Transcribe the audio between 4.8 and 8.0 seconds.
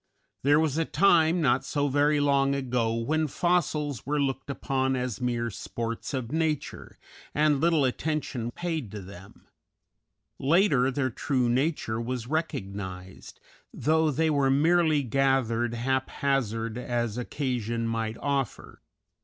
as mere sports of Nature, and little